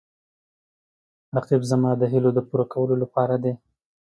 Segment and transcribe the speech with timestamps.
[1.35, 3.53] رقیب زما د هیلو د پوره کولو لپاره دی